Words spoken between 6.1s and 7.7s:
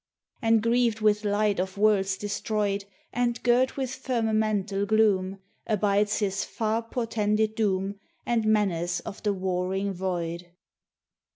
his far, portended